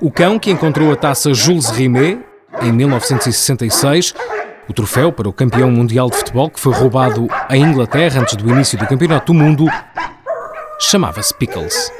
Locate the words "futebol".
6.16-6.48